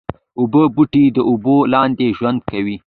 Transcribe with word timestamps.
اوبو 0.39 0.61
بوټي 0.75 1.03
د 1.15 1.17
اوبو 1.29 1.55
لاندې 1.73 2.07
ژوند 2.17 2.39
کوي 2.49 2.75